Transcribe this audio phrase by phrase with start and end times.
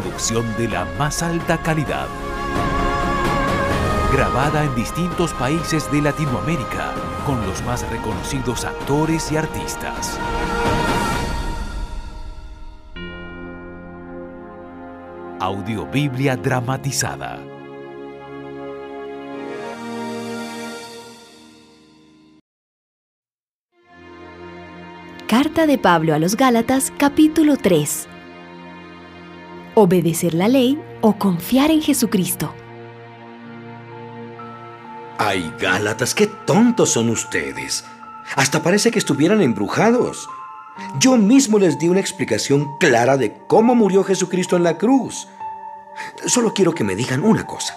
[0.00, 2.06] Producción de la más alta calidad.
[4.12, 6.92] Grabada en distintos países de Latinoamérica
[7.24, 10.18] con los más reconocidos actores y artistas.
[15.40, 17.38] Audiobiblia dramatizada.
[25.26, 28.08] Carta de Pablo a los Gálatas capítulo 3
[29.78, 32.52] obedecer la ley o confiar en Jesucristo.
[35.18, 37.84] Ay, Gálatas, qué tontos son ustedes.
[38.36, 40.28] Hasta parece que estuvieran embrujados.
[40.98, 45.28] Yo mismo les di una explicación clara de cómo murió Jesucristo en la cruz.
[46.24, 47.76] Solo quiero que me digan una cosa.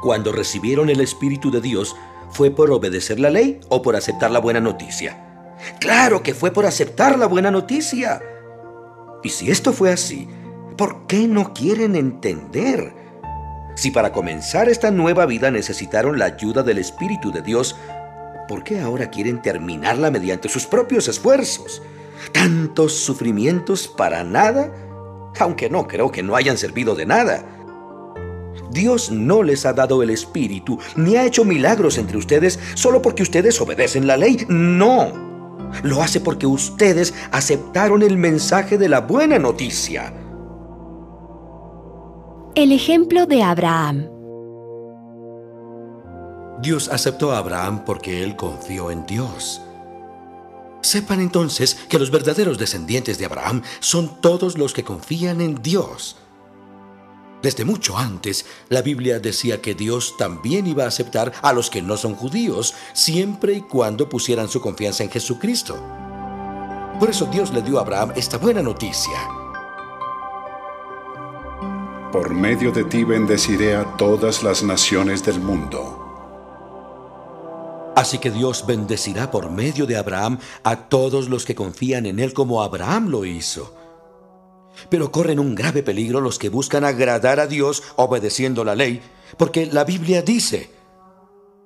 [0.00, 1.96] Cuando recibieron el Espíritu de Dios,
[2.30, 5.54] ¿fue por obedecer la ley o por aceptar la buena noticia?
[5.80, 8.20] Claro que fue por aceptar la buena noticia.
[9.24, 10.28] Y si esto fue así,
[10.76, 12.94] ¿por qué no quieren entender?
[13.74, 17.74] Si para comenzar esta nueva vida necesitaron la ayuda del Espíritu de Dios,
[18.46, 21.82] ¿por qué ahora quieren terminarla mediante sus propios esfuerzos?
[22.32, 24.70] ¿Tantos sufrimientos para nada?
[25.40, 27.44] Aunque no creo que no hayan servido de nada.
[28.70, 33.22] Dios no les ha dado el Espíritu, ni ha hecho milagros entre ustedes solo porque
[33.22, 34.44] ustedes obedecen la ley.
[34.48, 35.23] No.
[35.82, 40.12] Lo hace porque ustedes aceptaron el mensaje de la buena noticia.
[42.54, 44.08] El ejemplo de Abraham.
[46.62, 49.60] Dios aceptó a Abraham porque él confió en Dios.
[50.80, 56.16] Sepan entonces que los verdaderos descendientes de Abraham son todos los que confían en Dios.
[57.44, 61.82] Desde mucho antes, la Biblia decía que Dios también iba a aceptar a los que
[61.82, 65.76] no son judíos, siempre y cuando pusieran su confianza en Jesucristo.
[66.98, 69.28] Por eso Dios le dio a Abraham esta buena noticia.
[72.10, 76.00] Por medio de ti bendeciré a todas las naciones del mundo.
[77.94, 82.32] Así que Dios bendecirá por medio de Abraham a todos los que confían en Él
[82.32, 83.83] como Abraham lo hizo.
[84.88, 89.00] Pero corren un grave peligro los que buscan agradar a Dios obedeciendo la ley,
[89.36, 90.70] porque la Biblia dice,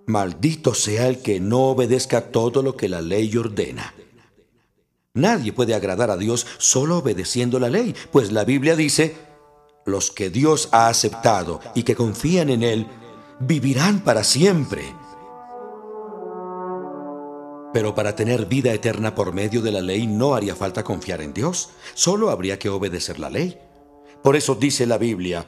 [0.07, 3.95] maldito sea el que no obedezca todo lo que la ley ordena.
[5.15, 9.17] Nadie puede agradar a Dios solo obedeciendo la ley, pues la Biblia dice,
[9.85, 12.87] los que Dios ha aceptado y que confían en Él,
[13.41, 14.83] vivirán para siempre.
[17.79, 21.33] Pero para tener vida eterna por medio de la ley no haría falta confiar en
[21.33, 23.57] Dios, solo habría que obedecer la ley.
[24.21, 25.47] Por eso dice la Biblia,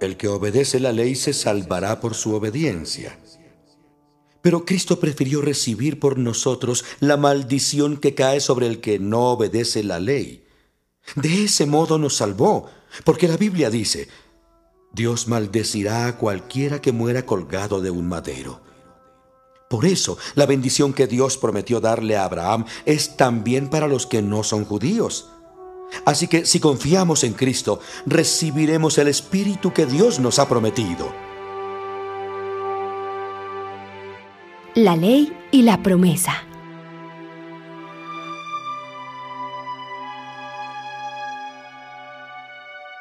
[0.00, 3.18] el que obedece la ley se salvará por su obediencia.
[4.40, 9.84] Pero Cristo prefirió recibir por nosotros la maldición que cae sobre el que no obedece
[9.84, 10.46] la ley.
[11.14, 12.70] De ese modo nos salvó,
[13.04, 14.08] porque la Biblia dice,
[14.94, 18.62] Dios maldecirá a cualquiera que muera colgado de un madero.
[19.68, 24.22] Por eso, la bendición que Dios prometió darle a Abraham es también para los que
[24.22, 25.30] no son judíos.
[26.04, 31.12] Así que si confiamos en Cristo, recibiremos el Espíritu que Dios nos ha prometido.
[34.74, 36.42] La ley y la promesa.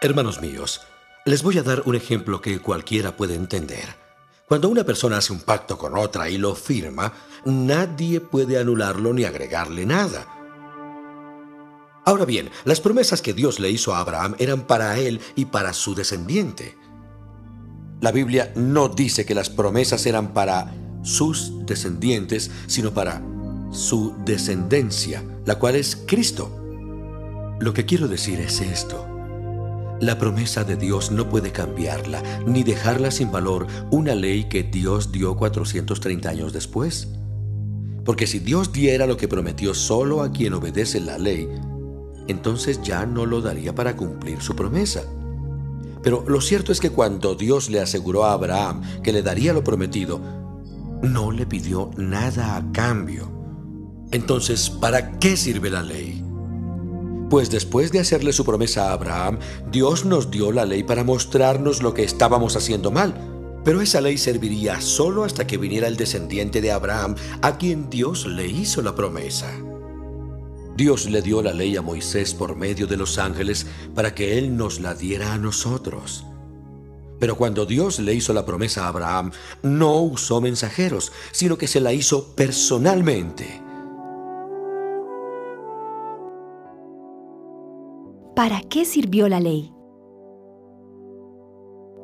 [0.01, 0.81] Hermanos míos,
[1.25, 4.02] les voy a dar un ejemplo que cualquiera puede entender.
[4.53, 7.11] Cuando una persona hace un pacto con otra y lo firma,
[7.43, 10.27] nadie puede anularlo ni agregarle nada.
[12.05, 15.73] Ahora bien, las promesas que Dios le hizo a Abraham eran para él y para
[15.73, 16.77] su descendiente.
[17.99, 20.71] La Biblia no dice que las promesas eran para
[21.01, 23.23] sus descendientes, sino para
[23.71, 26.55] su descendencia, la cual es Cristo.
[27.59, 29.12] Lo que quiero decir es esto.
[30.03, 35.13] La promesa de Dios no puede cambiarla, ni dejarla sin valor una ley que Dios
[35.13, 37.07] dio 430 años después.
[38.03, 41.47] Porque si Dios diera lo que prometió solo a quien obedece la ley,
[42.27, 45.05] entonces ya no lo daría para cumplir su promesa.
[46.01, 49.63] Pero lo cierto es que cuando Dios le aseguró a Abraham que le daría lo
[49.63, 50.19] prometido,
[51.01, 53.31] no le pidió nada a cambio.
[54.11, 56.32] Entonces, ¿para qué sirve la ley?
[57.33, 59.39] Pues después de hacerle su promesa a Abraham,
[59.71, 63.15] Dios nos dio la ley para mostrarnos lo que estábamos haciendo mal.
[63.65, 68.27] Pero esa ley serviría solo hasta que viniera el descendiente de Abraham, a quien Dios
[68.27, 69.51] le hizo la promesa.
[70.77, 73.65] Dios le dio la ley a Moisés por medio de los ángeles
[73.95, 76.25] para que Él nos la diera a nosotros.
[77.19, 79.31] Pero cuando Dios le hizo la promesa a Abraham,
[79.63, 83.63] no usó mensajeros, sino que se la hizo personalmente.
[88.35, 89.71] ¿Para qué sirvió la ley?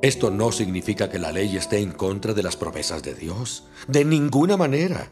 [0.04, 3.64] Esto no significa que la ley esté en contra de las promesas de Dios.
[3.88, 5.12] De ninguna manera.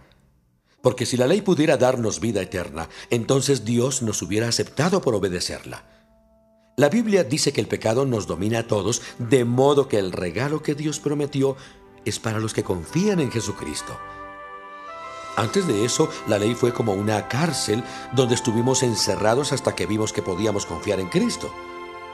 [0.84, 5.84] Porque si la ley pudiera darnos vida eterna, entonces Dios nos hubiera aceptado por obedecerla.
[6.78, 10.62] La Biblia dice que el pecado nos domina a todos, de modo que el regalo
[10.62, 11.58] que Dios prometió
[12.06, 13.98] es para los que confían en Jesucristo.
[15.38, 20.12] Antes de eso, la ley fue como una cárcel donde estuvimos encerrados hasta que vimos
[20.12, 21.54] que podíamos confiar en Cristo.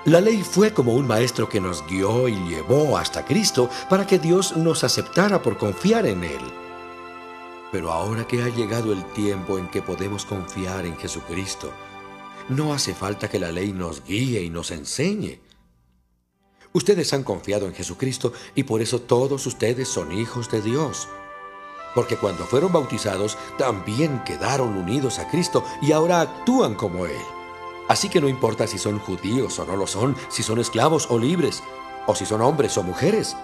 [0.04, 4.20] La ley fue como un maestro que nos guió y llevó hasta Cristo para que
[4.20, 6.42] Dios nos aceptara por confiar en Él.
[7.72, 11.72] Pero ahora que ha llegado el tiempo en que podemos confiar en Jesucristo,
[12.50, 15.40] no hace falta que la ley nos guíe y nos enseñe.
[16.74, 21.08] Ustedes han confiado en Jesucristo y por eso todos ustedes son hijos de Dios.
[21.96, 27.22] Porque cuando fueron bautizados también quedaron unidos a Cristo y ahora actúan como Él.
[27.88, 31.20] Así que no importa si son judíos o no lo son, si son esclavos o
[31.20, 31.62] libres,
[32.08, 33.36] o si son hombres o mujeres.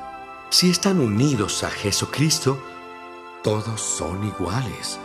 [0.50, 2.60] Si están unidos a Jesucristo,
[3.44, 5.00] todos son iguales.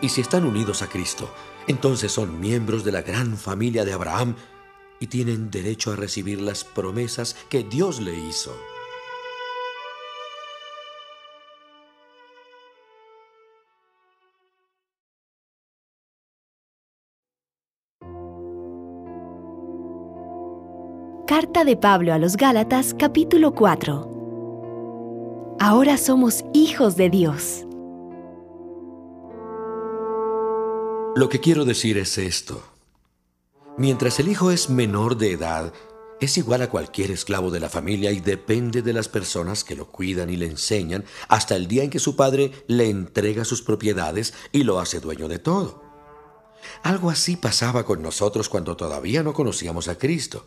[0.00, 1.28] Y si están unidos a Cristo,
[1.66, 4.36] entonces son miembros de la gran familia de Abraham
[5.00, 8.56] y tienen derecho a recibir las promesas que Dios le hizo.
[21.38, 27.66] Carta de Pablo a los Gálatas capítulo 4 Ahora somos hijos de Dios.
[31.14, 32.62] Lo que quiero decir es esto.
[33.76, 35.74] Mientras el hijo es menor de edad,
[36.22, 39.92] es igual a cualquier esclavo de la familia y depende de las personas que lo
[39.92, 44.32] cuidan y le enseñan hasta el día en que su padre le entrega sus propiedades
[44.52, 45.82] y lo hace dueño de todo.
[46.82, 50.46] Algo así pasaba con nosotros cuando todavía no conocíamos a Cristo.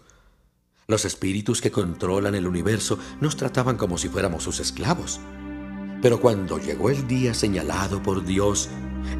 [0.89, 5.19] Los espíritus que controlan el universo nos trataban como si fuéramos sus esclavos.
[6.01, 8.69] Pero cuando llegó el día señalado por Dios,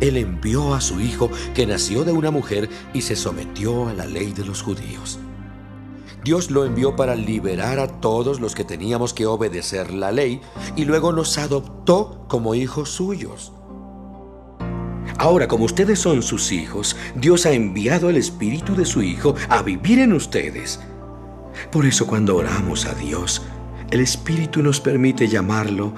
[0.02, 4.08] Él envió a su Hijo que nació de una mujer y se sometió a la
[4.08, 5.20] ley de los judíos.
[6.24, 10.42] Dios lo envió para liberar a todos los que teníamos que obedecer la ley
[10.76, 13.54] y luego nos adoptó como hijos suyos.
[15.20, 19.62] Ahora, como ustedes son sus hijos, Dios ha enviado el Espíritu de su Hijo a
[19.62, 20.80] vivir en ustedes.
[21.72, 23.42] Por eso cuando oramos a Dios,
[23.92, 25.94] el Espíritu nos permite llamarlo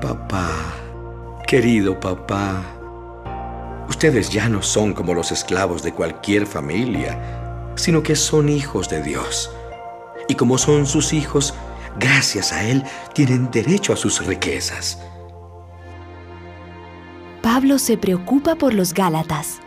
[0.00, 0.50] papá,
[1.46, 2.62] querido papá.
[3.88, 9.02] Ustedes ya no son como los esclavos de cualquier familia, sino que son hijos de
[9.02, 9.50] Dios.
[10.28, 11.54] Y como son sus hijos,
[11.98, 12.84] gracias a Él
[13.14, 14.98] tienen derecho a sus riquezas.
[17.42, 19.60] Pablo se preocupa por los Gálatas.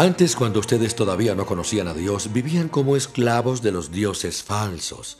[0.00, 5.18] Antes, cuando ustedes todavía no conocían a Dios, vivían como esclavos de los dioses falsos.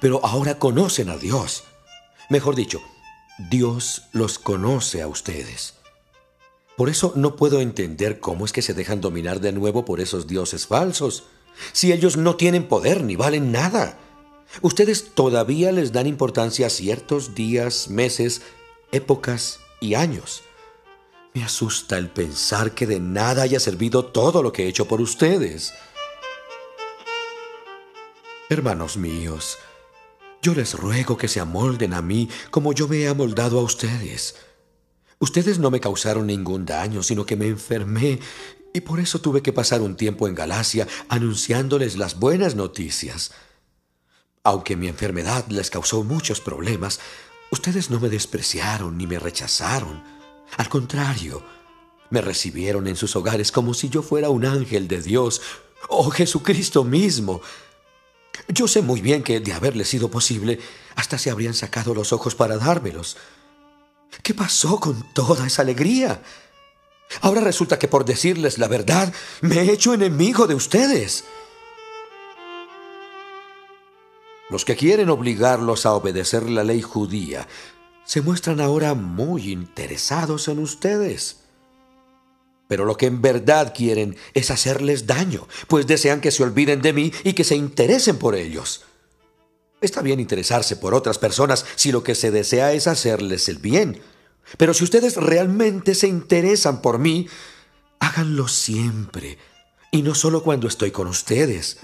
[0.00, 1.64] Pero ahora conocen a Dios.
[2.30, 2.80] Mejor dicho,
[3.50, 5.74] Dios los conoce a ustedes.
[6.78, 10.26] Por eso no puedo entender cómo es que se dejan dominar de nuevo por esos
[10.26, 11.24] dioses falsos,
[11.72, 13.98] si ellos no tienen poder ni valen nada.
[14.62, 18.40] Ustedes todavía les dan importancia a ciertos días, meses,
[18.92, 20.42] épocas y años.
[21.32, 25.00] Me asusta el pensar que de nada haya servido todo lo que he hecho por
[25.00, 25.72] ustedes.
[28.48, 29.56] Hermanos míos,
[30.42, 34.34] yo les ruego que se amolden a mí como yo me he amoldado a ustedes.
[35.20, 38.18] Ustedes no me causaron ningún daño, sino que me enfermé
[38.72, 43.30] y por eso tuve que pasar un tiempo en Galacia anunciándoles las buenas noticias.
[44.42, 46.98] Aunque mi enfermedad les causó muchos problemas,
[47.52, 50.19] ustedes no me despreciaron ni me rechazaron.
[50.56, 51.42] Al contrario,
[52.10, 55.40] me recibieron en sus hogares como si yo fuera un ángel de Dios,
[55.88, 57.40] o Jesucristo mismo.
[58.48, 60.60] Yo sé muy bien que de haberle sido posible,
[60.96, 63.16] hasta se habrían sacado los ojos para dármelos.
[64.22, 66.22] ¿Qué pasó con toda esa alegría?
[67.22, 71.24] Ahora resulta que por decirles la verdad me he hecho enemigo de ustedes.
[74.48, 77.46] Los que quieren obligarlos a obedecer la ley judía
[78.10, 81.42] se muestran ahora muy interesados en ustedes.
[82.66, 86.92] Pero lo que en verdad quieren es hacerles daño, pues desean que se olviden de
[86.92, 88.82] mí y que se interesen por ellos.
[89.80, 94.00] Está bien interesarse por otras personas si lo que se desea es hacerles el bien.
[94.56, 97.28] Pero si ustedes realmente se interesan por mí,
[98.00, 99.38] háganlo siempre,
[99.92, 101.78] y no solo cuando estoy con ustedes.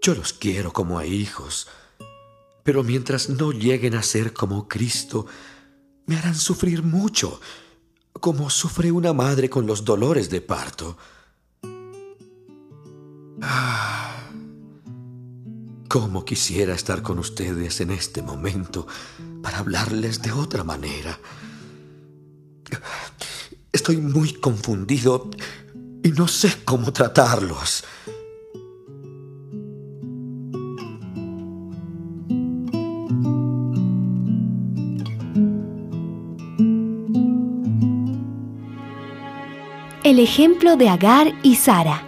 [0.00, 1.66] Yo los quiero como a hijos,
[2.62, 5.26] pero mientras no lleguen a ser como Cristo,
[6.06, 7.40] me harán sufrir mucho,
[8.12, 10.96] como sufre una madre con los dolores de parto.
[13.40, 14.28] Ah,
[15.88, 18.86] cómo quisiera estar con ustedes en este momento
[19.42, 21.18] para hablarles de otra manera.
[23.72, 25.30] Estoy muy confundido
[26.02, 27.84] y no sé cómo tratarlos.
[40.12, 42.06] El ejemplo de Agar y Sara.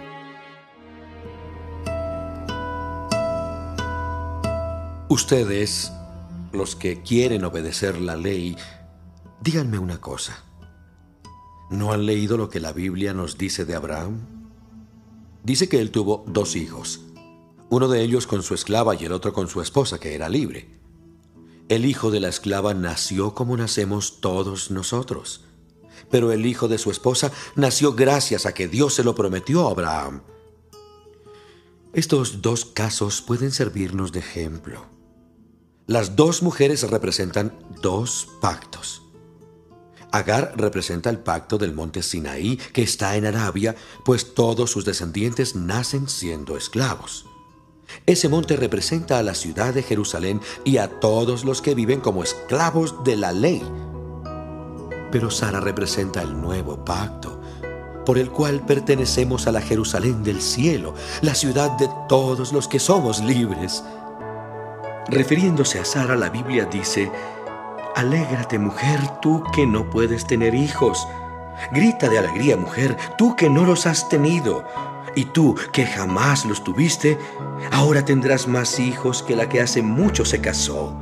[5.09, 5.91] Ustedes,
[6.53, 8.57] los que quieren obedecer la ley,
[9.41, 10.43] díganme una cosa.
[11.71, 14.19] ¿No han leído lo que la Biblia nos dice de Abraham?
[15.43, 17.01] Dice que él tuvo dos hijos,
[17.71, 20.69] uno de ellos con su esclava y el otro con su esposa, que era libre.
[21.69, 25.44] El hijo de la esclava nació como nacemos todos nosotros
[26.09, 29.71] pero el hijo de su esposa nació gracias a que Dios se lo prometió a
[29.71, 30.21] Abraham.
[31.93, 34.85] Estos dos casos pueden servirnos de ejemplo.
[35.87, 39.01] Las dos mujeres representan dos pactos.
[40.11, 45.55] Agar representa el pacto del monte Sinaí que está en Arabia, pues todos sus descendientes
[45.55, 47.25] nacen siendo esclavos.
[48.05, 52.23] Ese monte representa a la ciudad de Jerusalén y a todos los que viven como
[52.23, 53.61] esclavos de la ley,
[55.15, 57.39] pero Sara representa el nuevo pacto,
[58.05, 62.79] por el cual pertenecemos a la Jerusalén del cielo, la ciudad de todos los que
[62.79, 63.81] somos libres.
[65.07, 67.09] Refiriéndose a Sara, la Biblia dice,
[67.95, 71.07] Alégrate mujer, tú que no puedes tener hijos.
[71.71, 74.65] Grita de alegría mujer, tú que no los has tenido.
[75.15, 77.17] Y tú que jamás los tuviste,
[77.71, 80.93] ahora tendrás más hijos que la que hace mucho se casó.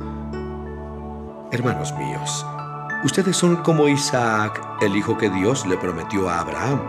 [1.50, 2.46] Hermanos míos,
[3.04, 6.80] Ustedes son como Isaac, el hijo que Dios le prometió a Abraham.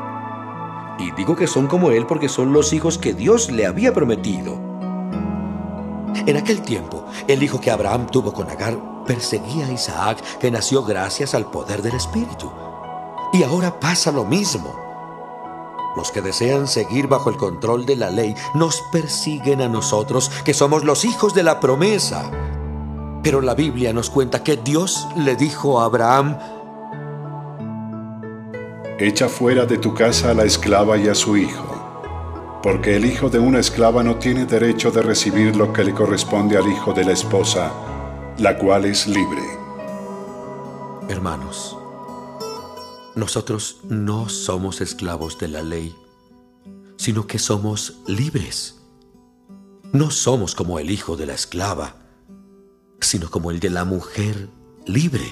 [0.98, 4.54] Y digo que son como él porque son los hijos que Dios le había prometido.
[6.26, 10.84] En aquel tiempo, el hijo que Abraham tuvo con Agar perseguía a Isaac, que nació
[10.84, 12.50] gracias al poder del Espíritu.
[13.34, 14.74] Y ahora pasa lo mismo.
[15.98, 20.54] Los que desean seguir bajo el control de la ley nos persiguen a nosotros, que
[20.54, 22.32] somos los hijos de la promesa.
[23.26, 26.38] Pero la Biblia nos cuenta que Dios le dijo a Abraham,
[29.00, 33.28] Echa fuera de tu casa a la esclava y a su hijo, porque el hijo
[33.32, 37.04] de una esclava no tiene derecho de recibir lo que le corresponde al hijo de
[37.04, 37.72] la esposa,
[38.38, 39.42] la cual es libre.
[41.10, 41.76] Hermanos,
[43.16, 45.96] nosotros no somos esclavos de la ley,
[46.96, 48.84] sino que somos libres.
[49.94, 52.05] No somos como el hijo de la esclava
[53.02, 54.50] sino como el de la mujer
[54.86, 55.32] libre.